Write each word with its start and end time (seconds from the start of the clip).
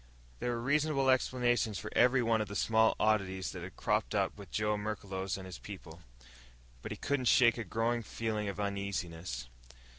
There 0.39 0.49
were 0.53 0.59
reasonable 0.59 1.11
explanations 1.11 1.77
for 1.77 1.91
every 1.95 2.23
one 2.23 2.41
of 2.41 2.47
the 2.47 2.55
small 2.55 2.95
oddities 2.99 3.51
that 3.51 3.61
had 3.61 3.75
cropped 3.75 4.15
up 4.15 4.35
with 4.35 4.49
Joe 4.49 4.75
Merklos 4.75 5.37
and 5.37 5.45
his 5.45 5.59
people. 5.59 6.01
But 6.81 6.91
he 6.91 6.95
couldn't 6.97 7.25
shake 7.25 7.59
a 7.59 7.63
growing 7.63 8.01
feeling 8.01 8.49
of 8.49 8.59
uneasiness. 8.59 9.47